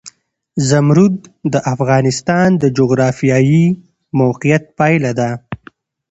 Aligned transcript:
زمرد 0.69 1.15
د 1.53 1.55
افغانستان 1.73 2.49
د 2.61 2.63
جغرافیایي 2.77 3.65
موقیعت 4.19 4.63
پایله 4.77 5.11
ده. 5.19 5.29